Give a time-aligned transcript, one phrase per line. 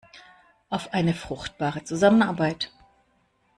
[0.71, 2.71] Auf eine fruchtbare Zusammenarbeit!